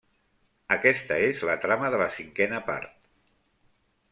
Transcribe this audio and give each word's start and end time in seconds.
Aquesta 0.75 1.17
és 1.25 1.43
la 1.49 1.57
trama 1.67 1.91
de 1.97 1.99
la 2.05 2.07
cinquena 2.17 2.63
part. 2.71 2.97